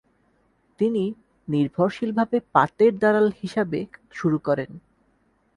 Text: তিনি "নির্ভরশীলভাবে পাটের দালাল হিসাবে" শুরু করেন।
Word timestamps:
তিনি 0.79 1.03
"নির্ভরশীলভাবে 1.47 2.37
পাটের 2.53 2.93
দালাল 2.99 3.27
হিসাবে" 3.41 3.79
শুরু 4.13 4.37
করেন। 4.39 4.69